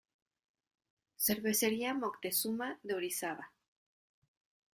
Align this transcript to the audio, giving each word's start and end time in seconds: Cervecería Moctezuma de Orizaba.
Cervecería 1.15 1.93
Moctezuma 1.93 2.79
de 2.81 2.95
Orizaba. 2.95 3.45